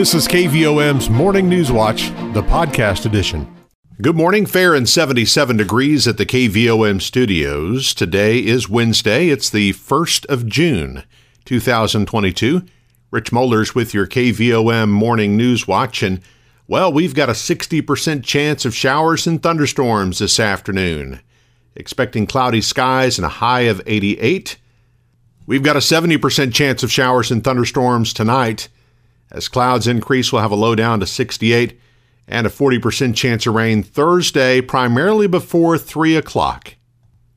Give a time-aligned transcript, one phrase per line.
[0.00, 3.46] This is KVOM's Morning News Watch, the podcast edition.
[4.00, 7.92] Good morning, fair and 77 degrees at the KVOM studios.
[7.92, 9.28] Today is Wednesday.
[9.28, 11.04] It's the 1st of June,
[11.44, 12.62] 2022.
[13.10, 16.02] Rich Mollers with your KVOM Morning News Watch.
[16.02, 16.22] And,
[16.66, 21.20] well, we've got a 60% chance of showers and thunderstorms this afternoon.
[21.76, 24.56] Expecting cloudy skies and a high of 88.
[25.44, 28.70] We've got a 70% chance of showers and thunderstorms tonight
[29.30, 31.78] as clouds increase, we'll have a low down to 68
[32.26, 36.76] and a 40% chance of rain Thursday, primarily before 3 o'clock.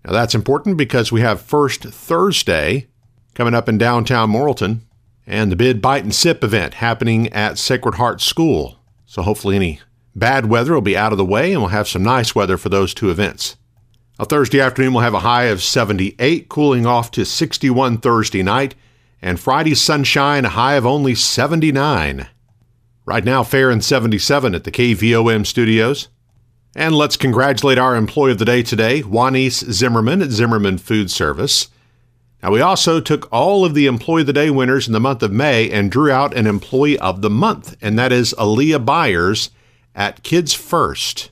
[0.06, 2.88] Now, that's important because we have First Thursday
[3.34, 4.82] coming up in downtown Morrilton
[5.26, 8.80] and the Bid Bite and Sip event happening at Sacred Heart School.
[9.06, 9.80] So, hopefully, any
[10.16, 12.70] bad weather will be out of the way and we'll have some nice weather for
[12.70, 13.56] those two events.
[14.20, 18.76] A Thursday afternoon, we'll have a high of 78, cooling off to 61 Thursday night
[19.24, 22.28] and Friday's sunshine, a high of only 79.
[23.06, 26.10] Right now, fair and 77 at the KVOM studios.
[26.76, 31.70] And let's congratulate our employee of the day today, Juanice Zimmerman at Zimmerman Food Service.
[32.42, 35.24] Now, we also took all of the Employee of the Day winners in the month
[35.24, 39.52] of May and drew out an Employee of the Month, and that is Aaliyah Byers
[39.96, 41.30] at Kids First.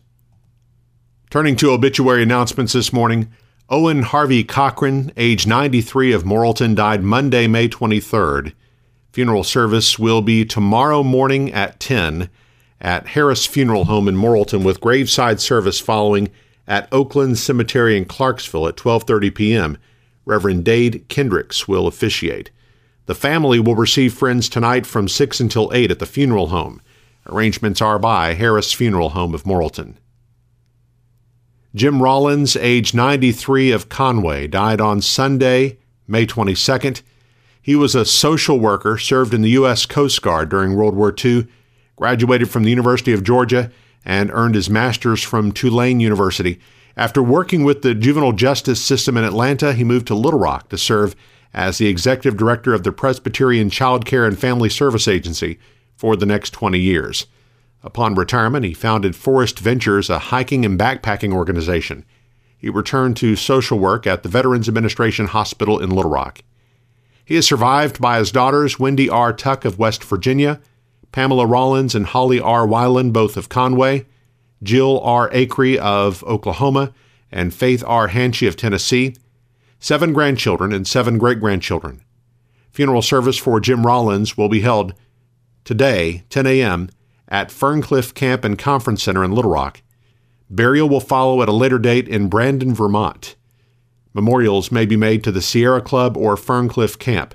[1.29, 3.29] Turning to obituary announcements this morning,
[3.73, 8.51] Owen Harvey Cochran, age 93 of Morrilton, died Monday, May 23rd.
[9.13, 12.29] Funeral service will be tomorrow morning at 10
[12.81, 16.29] at Harris Funeral Home in Morrilton with graveside service following
[16.67, 19.77] at Oakland Cemetery in Clarksville at 12:30 p.m.
[20.25, 22.51] Reverend Dade Kendricks will officiate.
[23.05, 26.81] The family will receive friends tonight from 6 until 8 at the funeral home.
[27.25, 29.95] Arrangements are by Harris Funeral Home of Morrilton.
[31.73, 37.01] Jim Rollins, age 93 of Conway, died on Sunday, May 22nd.
[37.61, 39.85] He was a social worker, served in the U.S.
[39.85, 41.47] Coast Guard during World War II,
[41.95, 43.71] graduated from the University of Georgia,
[44.03, 46.59] and earned his master's from Tulane University.
[46.97, 50.77] After working with the juvenile justice system in Atlanta, he moved to Little Rock to
[50.77, 51.15] serve
[51.53, 55.57] as the executive director of the Presbyterian Child Care and Family Service Agency
[55.95, 57.27] for the next 20 years.
[57.83, 62.05] Upon retirement, he founded Forest Ventures, a hiking and backpacking organization.
[62.55, 66.43] He returned to social work at the Veterans Administration Hospital in Little Rock.
[67.25, 69.33] He is survived by his daughters, Wendy R.
[69.33, 70.59] Tuck of West Virginia,
[71.11, 72.67] Pamela Rollins and Holly R.
[72.67, 74.05] Weiland, both of Conway,
[74.61, 75.29] Jill R.
[75.31, 76.93] Acree of Oklahoma,
[77.31, 78.09] and Faith R.
[78.09, 79.15] Hanchy of Tennessee,
[79.79, 82.03] seven grandchildren and seven great grandchildren.
[82.69, 84.93] Funeral service for Jim Rollins will be held
[85.63, 86.89] today, 10 a.m
[87.31, 89.81] at Ferncliff Camp and Conference Center in Little Rock.
[90.49, 93.35] Burial will follow at a later date in Brandon, Vermont.
[94.13, 97.33] Memorials may be made to the Sierra Club or Ferncliff Camp.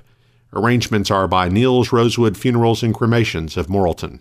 [0.53, 4.19] Arrangements are by Niels Rosewood Funerals and Cremations of Morrilton.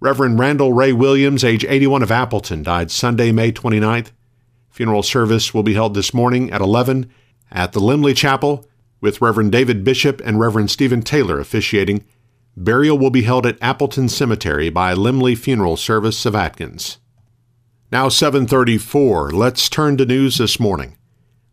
[0.00, 4.12] Reverend Randall Ray Williams, age 81 of Appleton, died Sunday, May 29th.
[4.70, 7.10] Funeral service will be held this morning at 11
[7.50, 8.64] at the Limley Chapel,
[9.00, 12.04] with Reverend David Bishop and Reverend Stephen Taylor officiating
[12.60, 16.98] Burial will be held at Appleton Cemetery by Limley Funeral Service of Atkins.
[17.92, 19.30] Now 734.
[19.30, 20.96] Let's turn to news this morning.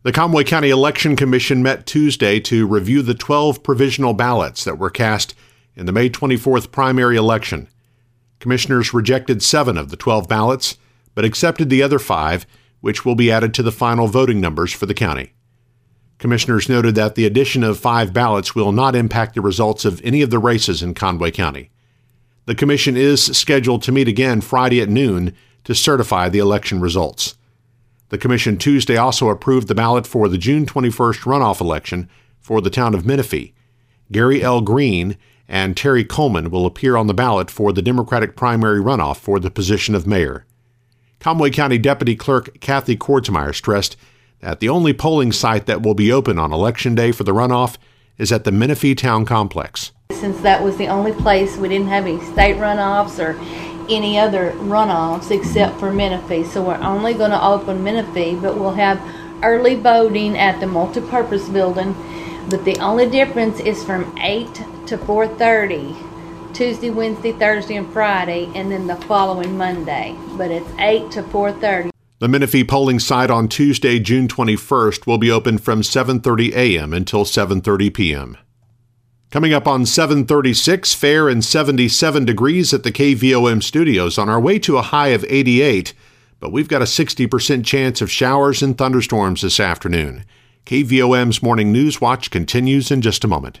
[0.02, 4.90] The Conway County Election Commission met Tuesday to review the 12 provisional ballots that were
[4.90, 5.36] cast
[5.76, 7.68] in the May 24th primary election.
[8.40, 10.76] Commissioners rejected 7 of the 12 ballots,
[11.14, 12.46] but accepted the other 5,
[12.80, 15.34] which will be added to the final voting numbers for the county.
[16.18, 20.22] Commissioners noted that the addition of five ballots will not impact the results of any
[20.22, 21.70] of the races in Conway County.
[22.46, 25.34] The Commission is scheduled to meet again Friday at noon
[25.64, 27.36] to certify the election results.
[28.08, 32.08] The Commission Tuesday also approved the ballot for the June 21st runoff election
[32.40, 33.52] for the town of Menifee.
[34.12, 34.60] Gary L.
[34.60, 35.16] Green
[35.48, 39.50] and Terry Coleman will appear on the ballot for the Democratic primary runoff for the
[39.50, 40.46] position of mayor.
[41.18, 43.96] Conway County Deputy Clerk Kathy Kordsmeyer stressed
[44.40, 47.76] that the only polling site that will be open on Election Day for the runoff
[48.18, 49.92] is at the Menifee Town Complex.
[50.12, 53.38] Since that was the only place we didn't have any state runoffs or
[53.90, 58.74] any other runoffs except for Menifee, so we're only going to open Menifee, but we'll
[58.74, 59.00] have
[59.42, 61.94] early voting at the multipurpose building.
[62.48, 64.54] But the only difference is from 8
[64.86, 65.96] to 4:30
[66.54, 70.16] Tuesday, Wednesday, Thursday, and Friday, and then the following Monday.
[70.38, 71.90] But it's 8 to 4:30.
[72.18, 76.94] The Menifee polling site on Tuesday, June 21st will be open from 7:30 a.m.
[76.94, 78.38] until 7:30 p.m.
[79.30, 84.58] Coming up on 736, fair and 77 degrees at the KVOM studios on our way
[84.60, 85.92] to a high of 88,
[86.40, 90.24] but we've got a 60% chance of showers and thunderstorms this afternoon.
[90.64, 93.60] KVOM's Morning News Watch continues in just a moment.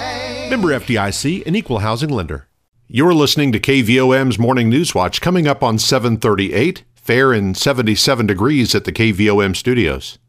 [0.49, 2.47] Member FDIC, an equal housing lender.
[2.87, 8.75] You're listening to KVOM's Morning News Watch coming up on 738, fair and 77 degrees
[8.75, 10.19] at the KVOM studios.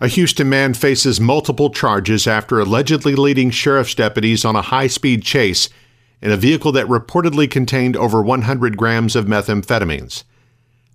[0.00, 5.22] A Houston man faces multiple charges after allegedly leading sheriff's deputies on a high speed
[5.24, 5.68] chase
[6.22, 10.22] in a vehicle that reportedly contained over 100 grams of methamphetamines.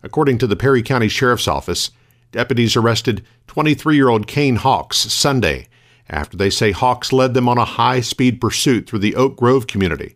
[0.02, 1.92] According to the Perry County Sheriff's Office,
[2.32, 5.68] deputies arrested 23 year old Kane Hawks Sunday
[6.10, 9.68] after they say Hawks led them on a high speed pursuit through the Oak Grove
[9.68, 10.16] community.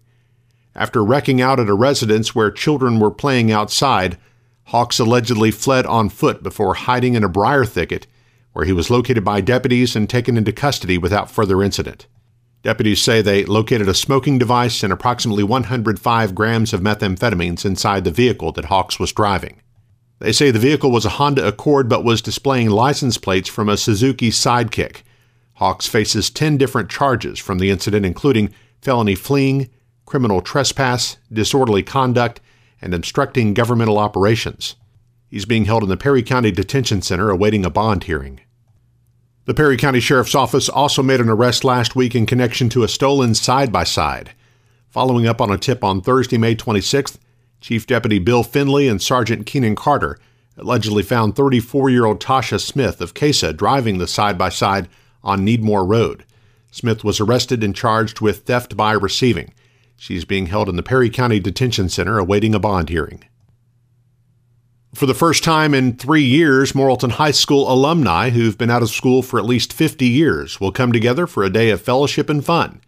[0.75, 4.17] After wrecking out at a residence where children were playing outside,
[4.65, 8.07] Hawks allegedly fled on foot before hiding in a briar thicket,
[8.53, 12.07] where he was located by deputies and taken into custody without further incident.
[12.63, 18.11] Deputies say they located a smoking device and approximately 105 grams of methamphetamines inside the
[18.11, 19.61] vehicle that Hawks was driving.
[20.19, 23.75] They say the vehicle was a Honda Accord but was displaying license plates from a
[23.75, 25.01] Suzuki Sidekick.
[25.55, 29.69] Hawks faces 10 different charges from the incident, including felony fleeing,
[30.05, 32.41] criminal trespass, disorderly conduct,
[32.81, 34.75] and obstructing governmental operations.
[35.27, 38.41] He's being held in the Perry County Detention Center awaiting a bond hearing.
[39.45, 42.87] The Perry County Sheriff's Office also made an arrest last week in connection to a
[42.87, 44.31] stolen side by side.
[44.89, 47.17] Following up on a tip on Thursday, May 26th,
[47.59, 50.19] Chief Deputy Bill Finley and Sergeant Keenan Carter
[50.57, 54.87] allegedly found 34 year old Tasha Smith of Casa driving the side by side
[55.23, 56.25] on Needmore Road.
[56.71, 59.53] Smith was arrested and charged with theft by receiving.
[59.95, 63.23] She's being held in the Perry County Detention Center awaiting a bond hearing.
[64.93, 68.89] For the first time in three years, Morrilton High School alumni who've been out of
[68.89, 72.45] school for at least 50 years will come together for a day of fellowship and
[72.45, 72.81] fun.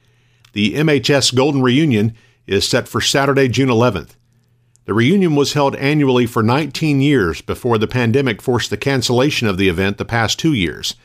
[0.54, 2.14] The MHS Golden Reunion
[2.46, 4.12] is set for Saturday, June 11th.
[4.86, 9.58] The reunion was held annually for 19 years before the pandemic forced the cancellation of
[9.58, 10.96] the event the past two years.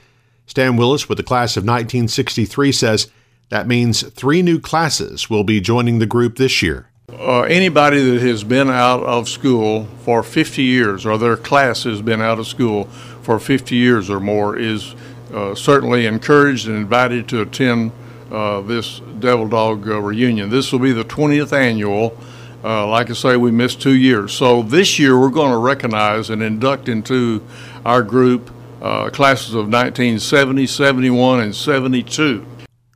[0.50, 3.08] Stan Willis with the class of 1963 says
[3.50, 6.88] that means three new classes will be joining the group this year.
[7.08, 12.02] Uh, anybody that has been out of school for 50 years or their class has
[12.02, 12.86] been out of school
[13.22, 14.96] for 50 years or more is
[15.32, 17.92] uh, certainly encouraged and invited to attend
[18.32, 20.50] uh, this Devil Dog uh, reunion.
[20.50, 22.18] This will be the 20th annual.
[22.64, 24.32] Uh, like I say, we missed two years.
[24.32, 27.40] So this year we're going to recognize and induct into
[27.84, 32.46] our group uh, classes of 1970, 71, and 72.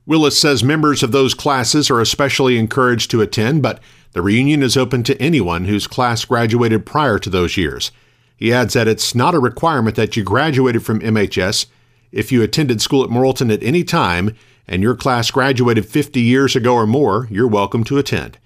[0.06, 3.80] Willis says members of those classes are especially encouraged to attend, but
[4.12, 7.90] the reunion is open to anyone whose class graduated prior to those years.
[8.36, 11.66] He adds that it's not a requirement that you graduated from MHS.
[12.12, 14.36] If you attended school at Morrilton at any time
[14.68, 18.38] and your class graduated 50 years ago or more, you're welcome to attend.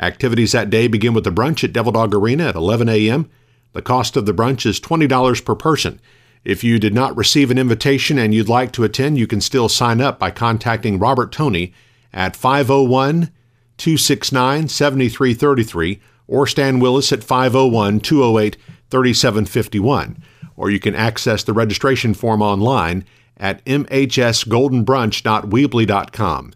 [0.00, 3.30] Activities that day begin with a brunch at Devil Dog Arena at 11 a.m.
[3.72, 6.00] The cost of the brunch is $20 per person.
[6.44, 9.68] If you did not receive an invitation and you'd like to attend, you can still
[9.68, 11.72] sign up by contacting Robert Tony
[12.12, 13.30] at 501
[13.76, 18.56] 269 7333 or Stan Willis at 501 208
[18.90, 20.22] 3751.
[20.56, 23.04] Or you can access the registration form online
[23.36, 26.52] at mhsgoldenbrunch.weebly.com.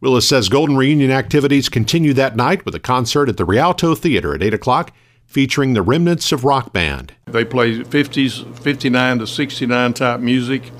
[0.00, 4.34] Willis says Golden Reunion activities continue that night with a concert at the Rialto Theater
[4.34, 4.92] at 8 o'clock
[5.26, 7.12] featuring the remnants of rock band.
[7.26, 10.70] They play 50s, 59 to 69 type music,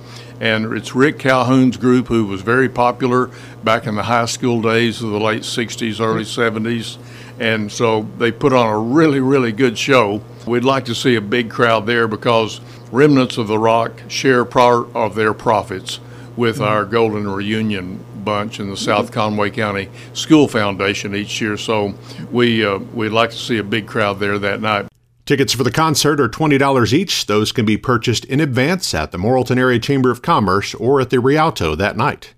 [0.41, 3.31] and it's Rick Calhoun's group who was very popular
[3.65, 6.99] back in the high school days of the late 60s, early 70s.
[7.39, 10.23] And so they put on a really, really good show.
[10.47, 12.61] We'd like to see a big crowd there because
[12.91, 16.01] Remnants of the Rock share part of their profits
[16.37, 21.57] with our Golden Reunion bunch in the South Conway County School Foundation each year.
[21.57, 21.95] So
[22.31, 24.89] we uh, we'd like to see a big crowd there that night.
[25.25, 27.27] Tickets for the concert are $20 each.
[27.27, 31.11] Those can be purchased in advance at the Morrilton Area Chamber of Commerce or at
[31.11, 32.35] the Rialto that night.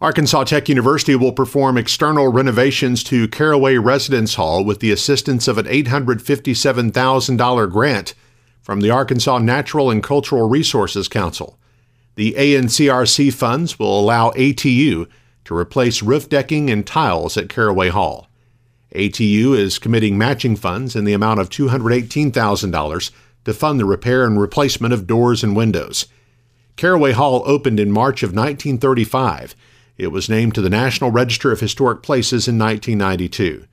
[0.00, 5.58] Arkansas Tech University will perform external renovations to Caraway Residence Hall with the assistance of
[5.58, 8.14] an $857,000 grant
[8.62, 11.59] from the Arkansas Natural and Cultural Resources Council.
[12.16, 15.08] The ANCRC funds will allow ATU
[15.44, 18.28] to replace roof decking and tiles at Caraway Hall.
[18.94, 23.10] ATU is committing matching funds in the amount of $218,000
[23.44, 26.06] to fund the repair and replacement of doors and windows.
[26.76, 29.54] Caraway Hall opened in March of 1935.
[29.96, 33.66] It was named to the National Register of Historic Places in 1992.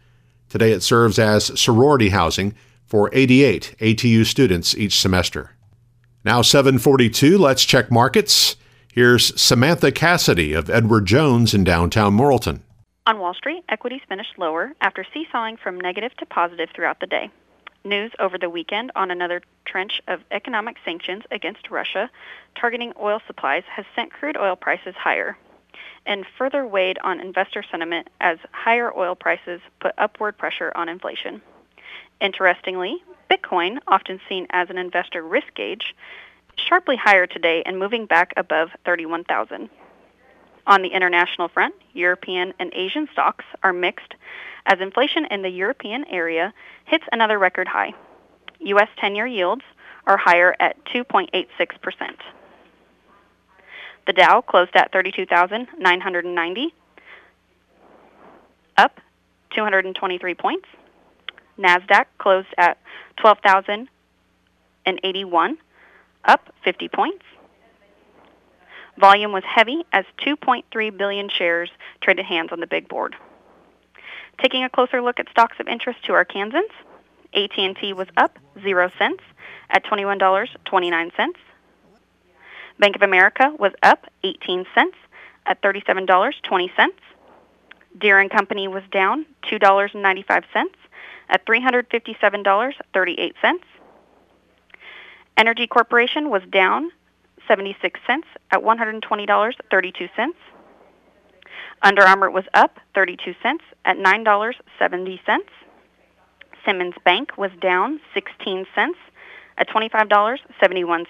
[0.50, 2.54] Today it serves as sorority housing
[2.86, 5.57] for 88 ATU students each semester.
[6.24, 8.56] Now 742, let's check markets.
[8.92, 12.62] Here's Samantha Cassidy of Edward Jones in downtown Morrilton.
[13.06, 17.30] On Wall Street, equities finished lower after seesawing from negative to positive throughout the day.
[17.86, 22.10] News over the weekend on another trench of economic sanctions against Russia
[22.60, 25.38] targeting oil supplies has sent crude oil prices higher
[26.08, 31.42] and further weighed on investor sentiment as higher oil prices put upward pressure on inflation.
[32.20, 35.96] Interestingly, Bitcoin, often seen as an investor risk gauge,
[36.58, 39.70] is sharply higher today and moving back above 31,000.
[40.68, 44.16] On the international front, European and Asian stocks are mixed
[44.66, 46.54] as inflation in the European area
[46.86, 47.94] hits another record high.
[48.60, 48.90] U.S.
[49.00, 49.64] 10 year yields
[50.06, 51.48] are higher at 2.86%.
[54.06, 56.74] The Dow closed at 32,990,
[58.78, 59.02] up
[59.52, 60.68] 223 points.
[61.58, 62.78] NASDAQ closed at
[63.18, 65.58] 12,081,
[66.26, 67.24] up 50 points.
[68.98, 71.70] Volume was heavy as 2.3 billion shares
[72.02, 73.16] traded hands on the big board.
[74.42, 76.72] Taking a closer look at stocks of interest to Arkansans,
[77.34, 79.24] AT&T was up 0 cents
[79.70, 81.12] at $21.29.
[82.80, 84.96] Bank of America was up 18 cents
[85.46, 86.70] at $37.20.
[87.98, 90.44] Deere and Company was down $2.95
[91.30, 93.34] at $357.38.
[95.38, 96.92] Entergy Corporation was down
[97.48, 100.10] 76 cents at $120.32.
[101.84, 105.20] Under Armour was up 32 cents at $9.70.
[106.66, 108.98] Simmons Bank was down 16 cents
[109.58, 111.06] at $25.71.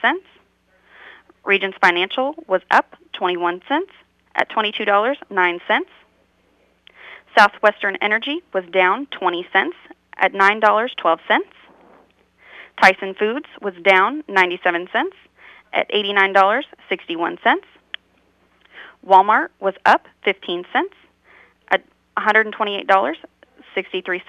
[1.46, 3.92] Regions Financial was up 21 cents
[4.36, 5.82] at $22.09.
[7.38, 9.76] Southwestern Energy was down 20 cents
[10.18, 11.20] at $9.12.
[12.82, 15.16] Tyson Foods was down 97 cents
[15.74, 17.38] at $89.61.
[19.06, 20.96] Walmart was up 15 cents
[21.70, 21.84] at
[22.18, 24.22] $128.63.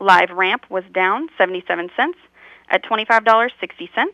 [0.00, 2.18] LiveRamp was down 77 cents
[2.68, 4.06] at $25.60.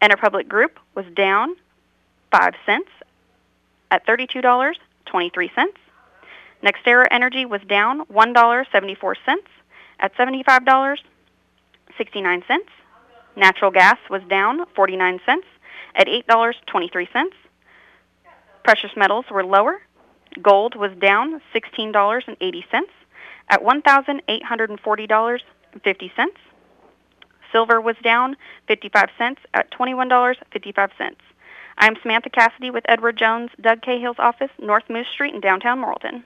[0.00, 1.54] Interpublic Group was down
[2.30, 2.88] 5 cents
[3.90, 5.68] at $32.23.
[6.62, 9.36] NextEra Energy was down $1.74
[10.00, 12.58] at $75.69.
[13.36, 15.46] Natural gas was down 49 cents
[15.94, 17.26] at $8.23.
[18.64, 19.80] Precious metals were lower.
[20.42, 22.64] Gold was down $16.80
[23.50, 26.26] at $1,840.50.
[27.52, 28.36] Silver was down
[28.66, 31.14] 55 cents at $21.55.
[31.78, 36.24] I'm Samantha Cassidy with Edward Jones, Doug Cahill's office, North Moose Street in downtown Morrilton.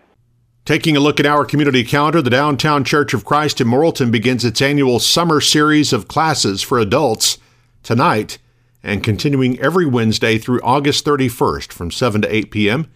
[0.64, 4.44] Taking a look at our community calendar, the Downtown Church of Christ in Morrilton begins
[4.44, 7.38] its annual summer series of classes for adults
[7.82, 8.38] tonight
[8.80, 12.88] and continuing every Wednesday through August 31st from 7 to 8 p.m.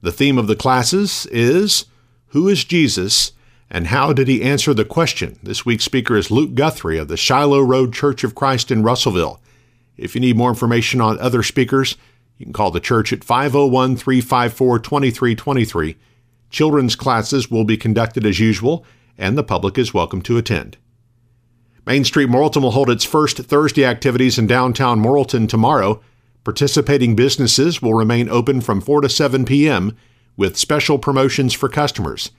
[0.00, 1.86] The theme of the classes is
[2.28, 3.32] Who is Jesus
[3.68, 5.40] and how did he answer the question?
[5.42, 9.40] This week's speaker is Luke Guthrie of the Shiloh Road Church of Christ in Russellville.
[9.96, 11.96] If you need more information on other speakers,
[12.36, 15.96] you can call the church at 501 354 2323.
[16.50, 18.84] Children's classes will be conducted as usual,
[19.16, 20.76] and the public is welcome to attend.
[21.86, 26.00] Main Street Morrilton will hold its first Thursday activities in downtown Morrilton tomorrow.
[26.44, 29.96] Participating businesses will remain open from 4 to 7 p.m.
[30.36, 32.30] with special promotions for customers.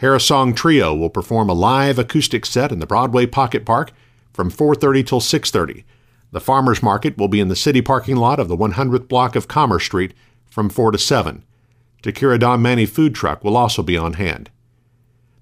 [0.00, 3.92] Harrisong Trio will perform a live acoustic set in the Broadway Pocket Park
[4.32, 5.84] from 4:30 till 6:30.
[6.32, 9.48] The Farmers Market will be in the city parking lot of the 100th block of
[9.48, 10.12] Commerce Street
[10.50, 11.44] from 4 to 7.
[12.02, 14.50] Takira Don Manny food truck will also be on hand.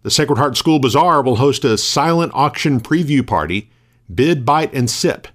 [0.03, 3.71] The Sacred Heart School Bazaar will host a silent auction preview party,
[4.15, 5.29] Bid, Bite, and Sip,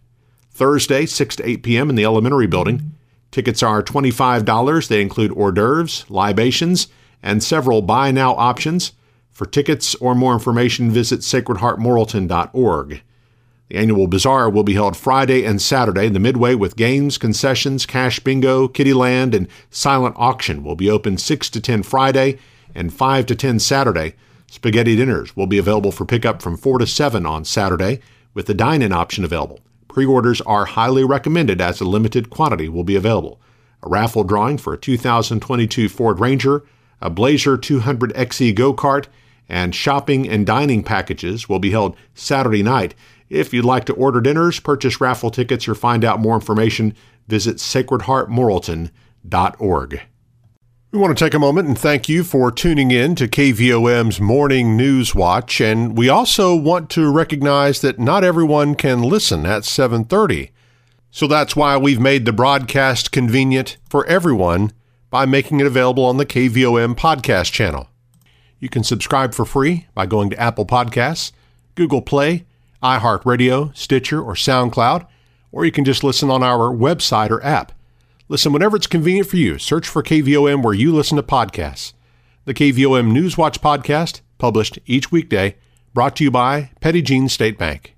[0.52, 1.90] Thursday, 6 to 8 p.m.
[1.90, 2.92] in the elementary building.
[3.32, 4.88] Tickets are $25.
[4.88, 6.88] They include hors d'oeuvres, libations,
[7.24, 8.94] and several buy now options.
[9.32, 13.02] For tickets or more information, visit sacredheartmorrilton.org.
[13.70, 17.86] The annual bazaar will be held Friday and Saturday in the Midway with games, concessions,
[17.86, 22.40] cash bingo, kitty land, and silent auction will be open 6 to 10 Friday
[22.74, 24.16] and 5 to 10 Saturday.
[24.48, 28.00] Spaghetti dinners will be available for pickup from 4 to 7 on Saturday
[28.34, 29.60] with the dine-in option available.
[29.88, 33.40] Pre-orders are highly recommended as a limited quantity will be available.
[33.84, 36.64] A raffle drawing for a 2022 Ford Ranger,
[37.02, 39.06] a Blazer 200 XE go-kart,
[39.48, 42.96] and shopping and dining packages will be held Saturday night.
[43.30, 46.96] If you'd like to order dinners, purchase raffle tickets, or find out more information,
[47.28, 50.02] visit sacredheartmorrilton.org.
[50.92, 54.76] We want to take a moment and thank you for tuning in to KVOM's Morning
[54.76, 60.50] News Watch and we also want to recognize that not everyone can listen at 7:30.
[61.12, 64.72] So that's why we've made the broadcast convenient for everyone
[65.12, 67.88] by making it available on the KVOM podcast channel.
[68.60, 71.32] You can subscribe for free by going to Apple Podcasts,
[71.76, 72.48] Google Play,
[72.82, 75.08] iHeartRadio, Stitcher, or SoundCloud,
[75.52, 77.72] or you can just listen on our website or app.
[78.28, 79.58] Listen whenever it's convenient for you.
[79.58, 81.94] Search for KVOM where you listen to podcasts.
[82.46, 85.56] The KVOM Newswatch podcast, published each weekday,
[85.94, 87.96] brought to you by Petit Jean State Bank.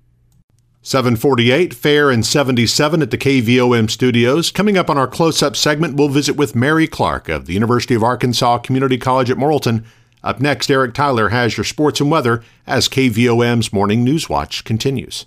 [0.84, 4.50] 748, Fair and 77 at the KVOM studios.
[4.50, 7.94] Coming up on our close up segment, we'll visit with Mary Clark of the University
[7.94, 9.84] of Arkansas Community College at Morrilton.
[10.24, 15.26] Up next, Eric Tyler has your sports and weather as KVOM's Morning News Watch continues.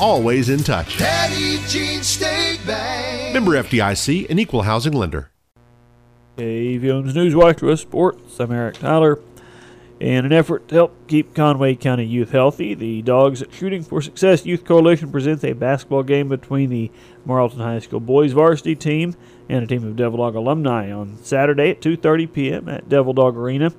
[0.00, 0.98] always in touch.
[0.98, 3.34] Petit Jean State Bank.
[3.34, 5.30] Member FDIC, an equal housing lender.
[6.36, 8.38] KVOM's News Watch with Sports.
[8.38, 9.18] I'm Eric Tyler.
[10.00, 14.00] In an effort to help keep Conway County youth healthy, the Dogs at Shooting for
[14.00, 16.92] Success Youth Coalition presents a basketball game between the
[17.26, 19.16] Morrilton High School boys varsity team
[19.48, 22.68] and a team of Devil Dog alumni on Saturday at 2:30 p.m.
[22.68, 23.72] at Devil Dog Arena.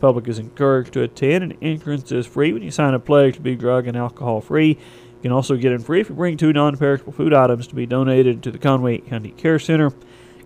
[0.00, 3.40] Public is encouraged to attend, and entrance is free when you sign a pledge to
[3.42, 4.78] be drug and alcohol free.
[5.18, 7.86] You can also get in free if you bring two non-perishable food items to be
[7.86, 9.92] donated to the Conway County Care Center.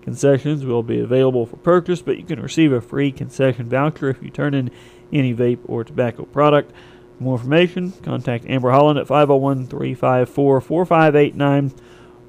[0.00, 4.22] Concessions will be available for purchase, but you can receive a free concession voucher if
[4.22, 4.70] you turn in
[5.12, 6.72] any vape or tobacco product.
[7.18, 11.74] For more information, contact Amber Holland at 501 354 4589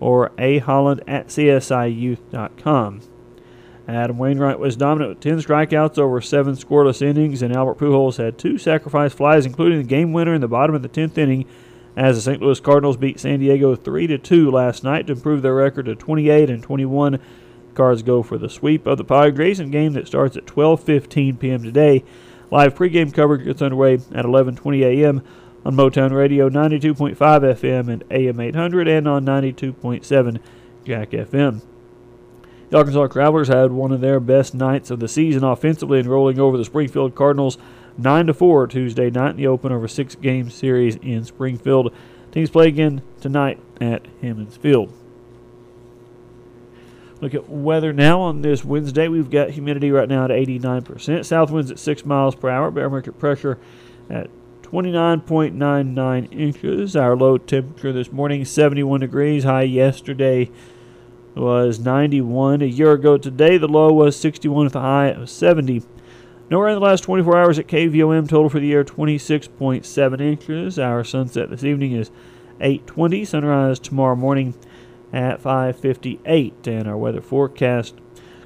[0.02, 3.02] or aholland at csiyouth.com.
[3.88, 8.38] Adam Wainwright was dominant with 10 strikeouts over seven scoreless innings, and Albert Pujols had
[8.38, 11.46] two sacrifice flies, including the game winner in the bottom of the 10th inning
[11.96, 12.42] as the St.
[12.42, 15.96] Louis Cardinals beat San Diego 3 to 2 last night to improve their record to
[15.96, 17.20] 28 and 21.
[17.74, 21.64] Cards go for the sweep of the Padres in game that starts at 12:15 p.m.
[21.64, 22.04] today.
[22.52, 25.24] Live pregame coverage gets underway at 11:20 a.m.
[25.66, 30.40] on Motown Radio 92.5 FM and AM 800 and on 92.7
[30.86, 31.62] Jack FM.
[32.70, 36.40] The Arkansas Travelers had one of their best nights of the season offensively in rolling
[36.40, 37.58] over the Springfield Cardinals
[37.98, 41.94] 9 to 4 Tuesday night in the open over six game series in Springfield.
[42.32, 44.92] Teams play again tonight at Hammons Field.
[47.22, 49.08] Look at weather now on this Wednesday.
[49.08, 51.24] We've got humidity right now at 89%.
[51.24, 52.70] South winds at 6 miles per hour.
[52.70, 53.58] Barometric pressure
[54.10, 54.30] at
[54.64, 56.96] 29.99 inches.
[56.96, 59.44] Our low temperature this morning 71 degrees.
[59.44, 60.50] High yesterday
[61.36, 62.62] was 91.
[62.62, 65.84] A year ago today, the low was 61 with a high of 70.
[66.50, 70.78] Nowhere in the last 24 hours at KVOM total for the year 26.7 inches.
[70.78, 72.12] Our sunset this evening is
[72.60, 73.24] 8:20.
[73.26, 74.54] Sunrise tomorrow morning
[75.14, 76.68] at 5:58.
[76.68, 77.96] And our weather forecast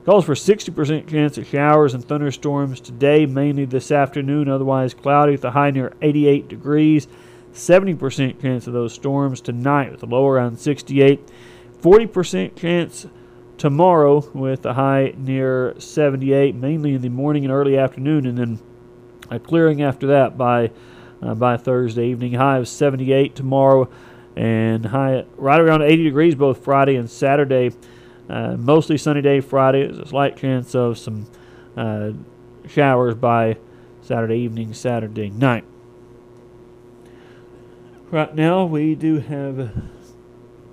[0.06, 4.48] calls for 60% chance of showers and thunderstorms today, mainly this afternoon.
[4.48, 7.08] Otherwise cloudy with a high near 88 degrees.
[7.52, 11.20] 70% chance of those storms tonight with a low around 68.
[11.82, 13.08] 40% chance
[13.58, 18.60] tomorrow with a high near 78, mainly in the morning and early afternoon, and then
[19.30, 20.72] a clearing after that by
[21.22, 22.34] uh, by Thursday evening.
[22.34, 23.90] High of 78 tomorrow,
[24.36, 27.72] and high right around 80 degrees both Friday and Saturday.
[28.30, 29.86] Uh, mostly sunny day Friday.
[29.86, 31.28] There's a slight chance of some
[31.76, 32.12] uh,
[32.68, 33.58] showers by
[34.02, 35.64] Saturday evening, Saturday night.
[38.12, 39.74] Right now, we do have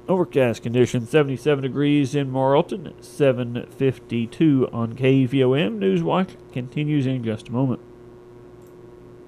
[0.08, 7.80] overcast conditions 77 degrees in Morrilton 752 on KVOM Newswatch continues in just a moment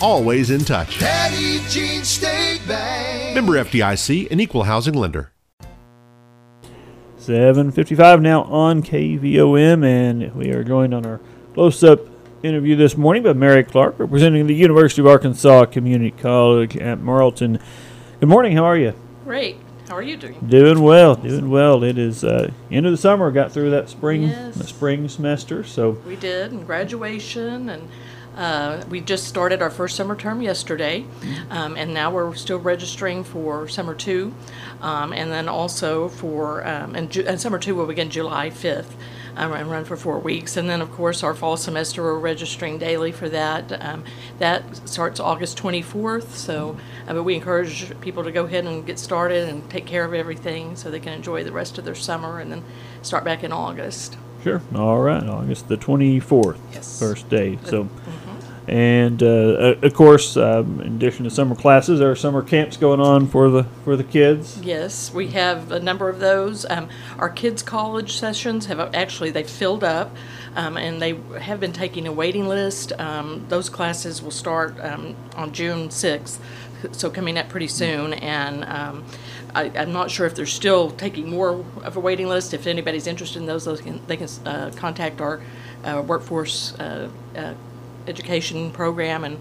[0.00, 0.98] always in touch.
[0.98, 3.34] Petit Jean State Bank.
[3.34, 5.32] Member FDIC, an equal housing lender.
[7.18, 11.20] 755 now on KVOM, and we are joined on our
[11.54, 12.00] close up
[12.42, 17.60] interview this morning by Mary Clark, representing the University of Arkansas Community College at Morrilton.
[18.20, 18.56] Good morning.
[18.56, 18.94] How are you?
[19.24, 19.56] Great.
[19.88, 20.38] How are you doing?
[20.48, 21.16] Doing well.
[21.16, 21.82] Doing well.
[21.82, 23.30] It is uh, end of the summer.
[23.32, 24.54] Got through that spring, Yes.
[24.54, 25.64] the spring semester.
[25.64, 27.88] So We did, and graduation, and
[28.36, 31.04] uh, we just started our first summer term yesterday,
[31.50, 34.34] um, and now we're still registering for summer two,
[34.82, 38.96] um, and then also for um, and, Ju- and summer two will begin July fifth.
[39.38, 42.78] Um, and run for four weeks, and then of course our fall semester we're registering
[42.78, 43.70] daily for that.
[43.84, 44.02] Um,
[44.38, 46.28] that starts August 24th.
[46.30, 50.06] So, uh, but we encourage people to go ahead and get started and take care
[50.06, 52.64] of everything so they can enjoy the rest of their summer, and then
[53.02, 54.16] start back in August.
[54.42, 54.62] sure.
[54.74, 55.22] All right.
[55.22, 56.58] August the twenty fourth.
[56.72, 56.98] Yes.
[56.98, 57.58] First day.
[57.66, 57.90] So.
[58.68, 62.76] And uh, uh, of course, um, in addition to summer classes, there are summer camps
[62.76, 64.60] going on for the for the kids.
[64.60, 66.66] Yes, we have a number of those.
[66.68, 70.16] Um, our kids' college sessions have actually they filled up,
[70.56, 72.92] um, and they have been taking a waiting list.
[72.98, 76.40] Um, those classes will start um, on June sixth,
[76.90, 78.14] so coming up pretty soon.
[78.14, 79.04] And um,
[79.54, 82.52] I, I'm not sure if they're still taking more of a waiting list.
[82.52, 85.40] If anybody's interested in those, those can, they can uh, contact our
[85.84, 86.74] uh, workforce.
[88.08, 89.38] Education program and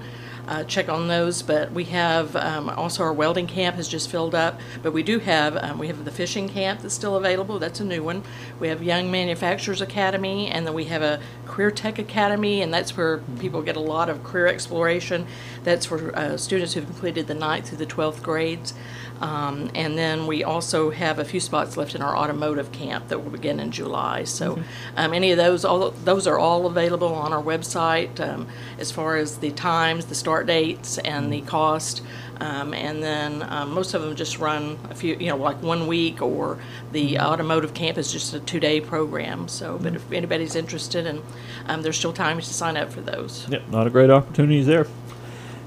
[0.47, 1.41] uh, check on those.
[1.41, 4.60] But we have um, also our welding camp has just filled up.
[4.84, 7.60] But we do have um, we have the fishing camp that's still available.
[7.60, 8.23] That's a new one.
[8.60, 12.95] We have Young Manufacturers Academy, and then we have a Career Tech Academy, and that's
[12.97, 15.25] where people get a lot of career exploration.
[15.63, 18.73] That's for uh, students who've completed the ninth through the twelfth grades.
[19.21, 23.23] Um, and then we also have a few spots left in our automotive camp that
[23.23, 24.23] will begin in July.
[24.25, 24.60] So,
[24.97, 28.47] um, any of those, all those are all available on our website um,
[28.78, 32.01] as far as the times, the start dates, and the cost.
[32.41, 35.88] Um, and then um, most of them just run a few, you know, like one
[35.88, 36.60] week, or
[36.91, 39.47] the automotive camp is just a two-day program.
[39.47, 41.21] So, but if anybody's interested, and
[41.67, 43.47] um, there's still time to sign up for those.
[43.49, 44.88] Yep, a lot of great opportunities there.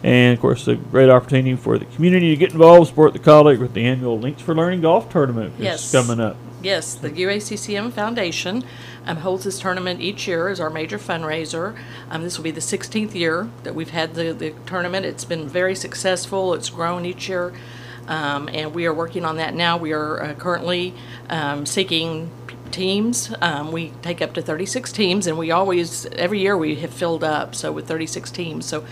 [0.03, 3.59] And of course, a great opportunity for the community to get involved, support the college
[3.59, 5.91] with the annual Links for Learning golf tournament Yes.
[5.91, 6.37] that's coming up.
[6.63, 8.65] Yes, the UACCM Foundation
[9.07, 11.77] um, holds this tournament each year as our major fundraiser.
[12.11, 15.07] Um, this will be the 16th year that we've had the, the tournament.
[15.07, 16.55] It's been very successful.
[16.55, 17.53] It's grown each year,
[18.09, 19.77] um, and we are working on that now.
[19.77, 20.95] We are uh, currently
[21.31, 22.29] um, seeking
[22.73, 23.33] teams.
[23.41, 27.23] Um, we take up to 36 teams, and we always every year we have filled
[27.23, 27.55] up.
[27.55, 28.85] So with 36 teams, so.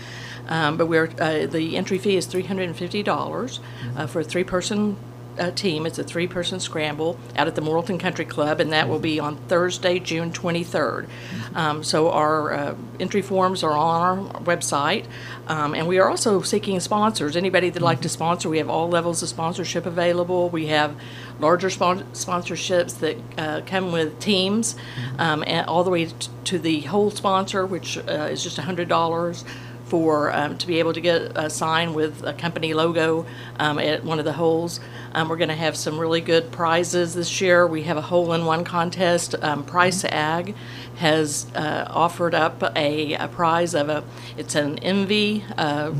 [0.47, 3.59] Um, but we're uh, the entry fee is three hundred and fifty dollars
[3.95, 4.97] uh, for a three-person
[5.39, 5.85] uh, team.
[5.85, 9.35] It's a three-person scramble out at the Morrilton Country Club, and that will be on
[9.47, 11.07] Thursday, June 23rd.
[11.55, 15.05] Um, so our uh, entry forms are on our website,
[15.47, 17.35] um, and we are also seeking sponsors.
[17.35, 20.49] Anybody that'd like to sponsor, we have all levels of sponsorship available.
[20.49, 20.95] We have
[21.39, 24.75] larger spon- sponsorships that uh, come with teams,
[25.19, 29.43] um, and all the way t- to the whole sponsor, which uh, is just $100
[29.87, 33.25] for um, to be able to get a sign with a company logo
[33.59, 34.79] um, at one of the holes.
[35.13, 37.65] Um, we're going to have some really good prizes this year.
[37.65, 39.35] We have a hole-in-one contest.
[39.41, 40.55] Um, Price Ag
[40.97, 44.03] has uh, offered up a, a prize of a
[44.37, 45.93] it's an MV uh,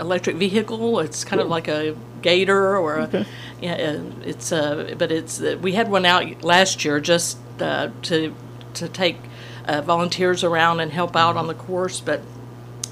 [0.00, 1.00] electric vehicle.
[1.00, 3.26] It's kind of like a Gator or a
[3.60, 3.74] yeah.
[3.74, 8.34] uh, It's uh, but it's we had one out last year just uh, to
[8.74, 9.18] to take
[9.66, 12.22] uh, volunteers around and help out on the course, but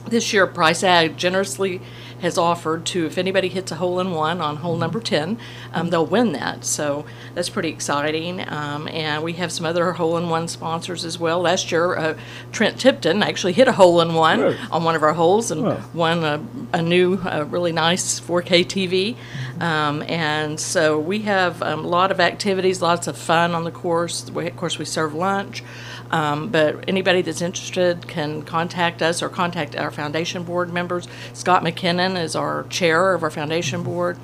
[0.07, 1.81] this year Price Ag generously
[2.21, 5.37] has offered to if anybody hits a hole in one on hole number 10
[5.75, 6.65] um, they'll win that.
[6.65, 8.41] So that's pretty exciting.
[8.49, 11.41] Um, and we have some other hole in one sponsors as well.
[11.41, 12.19] Last year uh,
[12.53, 14.41] trent tipton actually hit a hole in one
[14.71, 15.81] on one of our holes and Wow.
[15.93, 19.17] won a, a new uh, really nice 4k tv
[19.63, 23.71] um, and so we have um, a lot of activities lots of fun on the
[23.71, 24.31] course.
[24.31, 25.63] We, of course we serve lunch
[26.11, 31.09] um, but anybody that's interested can contact us or contact our foundation board members.
[31.33, 34.19] Scott McKinnon is our chair of our foundation board,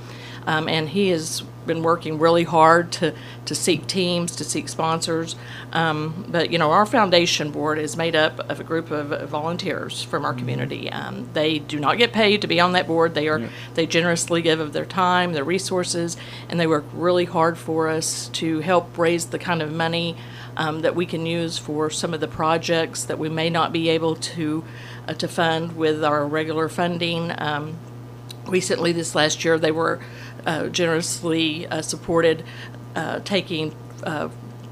[0.47, 3.15] um, and he has been working really hard to,
[3.45, 5.37] to seek teams, to seek sponsors.
[5.73, 10.03] Um, but you know, our foundation board is made up of a group of volunteers
[10.03, 10.91] from our community.
[10.91, 13.15] Um, they do not get paid to be on that board.
[13.15, 16.17] They are they generously give of their time, their resources,
[16.49, 20.17] and they work really hard for us to help raise the kind of money
[20.57, 23.89] um, that we can use for some of the projects that we may not be
[23.89, 24.65] able to
[25.09, 27.33] uh, to fund with our regular funding.
[27.39, 27.77] Um,
[28.47, 30.01] recently, this last year, they were
[30.47, 32.45] uh, generously uh, supported
[32.95, 34.29] uh, taking uh,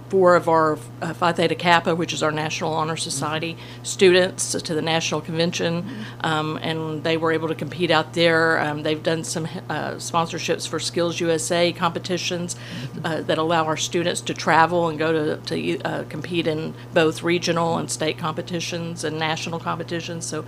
[0.09, 4.75] four of our uh, Phi Theta Kappa, which is our National Honor Society students, to
[4.75, 5.89] the national convention,
[6.21, 8.59] um, and they were able to compete out there.
[8.61, 12.57] Um, they've done some uh, sponsorships for Skills USA competitions
[13.05, 17.23] uh, that allow our students to travel and go to, to uh, compete in both
[17.23, 20.27] regional and state competitions and national competitions.
[20.27, 20.45] So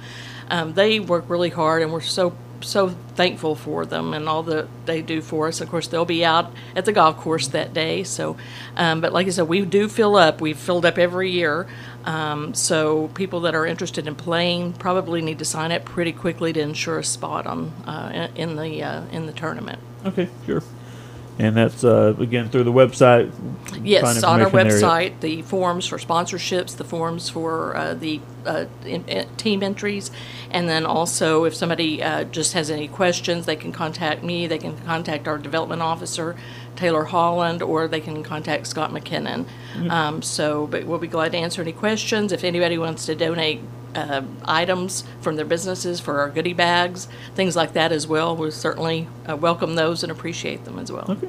[0.49, 4.69] um, they work really hard, and we're so so thankful for them and all that
[4.87, 5.61] they do for us.
[5.61, 8.05] Of course, they'll be out at the golf course that day.
[8.05, 8.37] So,
[8.77, 10.41] um, but like I said, we do fill up.
[10.41, 11.67] We've filled up every year.
[12.05, 16.53] Um, so people that are interested in playing probably need to sign up pretty quickly
[16.53, 19.81] to ensure a spot on uh, in the uh, in the tournament.
[20.05, 20.63] Okay, sure.
[21.41, 23.33] And that's uh, again through the website.
[23.83, 29.09] Yes, on our website, the forms for sponsorships, the forms for uh, the uh, in,
[29.09, 30.11] in team entries,
[30.51, 34.47] and then also if somebody uh, just has any questions, they can contact me.
[34.47, 36.37] They can contact our development officer,
[36.77, 39.47] Taylor Holland, or they can contact Scott McKinnon.
[39.73, 39.91] Mm-hmm.
[39.91, 42.33] Um, so, but we'll be glad to answer any questions.
[42.33, 43.63] If anybody wants to donate
[43.95, 48.37] uh, items from their businesses for our goodie bags, things like that as well.
[48.37, 51.07] We certainly uh, welcome those and appreciate them as well.
[51.09, 51.29] Okay.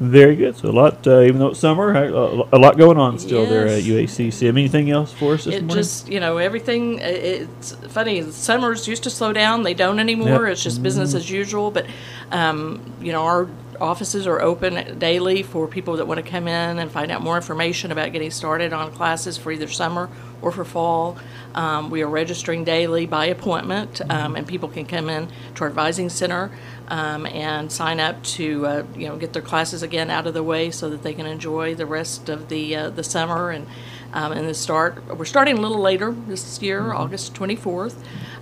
[0.00, 0.56] Very good.
[0.56, 3.50] So a lot, uh, even though it's summer, a lot going on still yes.
[3.50, 4.48] there at UACC.
[4.48, 5.76] Anything else for us this it morning?
[5.76, 6.98] Just you know, everything.
[6.98, 8.28] It's funny.
[8.32, 9.62] Summers used to slow down.
[9.62, 10.46] They don't anymore.
[10.46, 10.52] Yep.
[10.52, 11.70] It's just business as usual.
[11.70, 11.86] But
[12.32, 13.48] um, you know, our
[13.80, 17.36] offices are open daily for people that want to come in and find out more
[17.36, 20.08] information about getting started on classes for either summer
[20.42, 21.16] or for fall.
[21.54, 25.68] Um, we are registering daily by appointment, um, and people can come in to our
[25.68, 26.50] advising center
[26.88, 30.42] um, and sign up to uh, you know get their classes again out of the
[30.42, 33.66] way so that they can enjoy the rest of the uh, the summer and
[34.12, 35.02] um, and the start.
[35.16, 36.96] We're starting a little later this year, mm-hmm.
[36.96, 37.94] August 24th.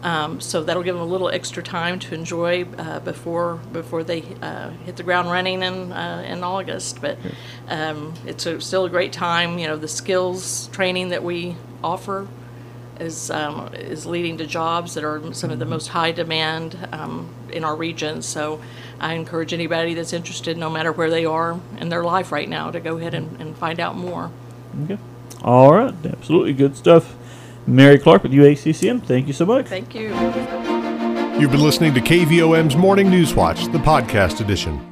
[0.02, 4.22] Um, so that'll give them a little extra time to enjoy uh, before before they
[4.42, 7.00] uh, hit the ground running in uh, in August.
[7.00, 7.18] But
[7.68, 9.58] um, it's a, still a great time.
[9.58, 12.28] You know, the skills training that we offer
[12.98, 17.28] is um, is leading to jobs that are some of the most high demand um,
[17.50, 18.22] in our region.
[18.22, 18.60] So
[19.00, 22.70] I encourage anybody that's interested, no matter where they are in their life right now,
[22.70, 24.30] to go ahead and, and find out more.
[24.84, 24.98] Okay.
[25.42, 25.94] All right.
[26.04, 27.16] Absolutely good stuff.
[27.66, 29.66] Mary Clark with UACCM, thank you so much.
[29.66, 30.08] Thank you.
[31.38, 34.89] You've been listening to KVOM's Morning News Watch, the podcast edition.